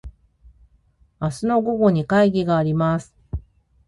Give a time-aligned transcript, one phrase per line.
[1.21, 3.13] 明日の午後に会議があります。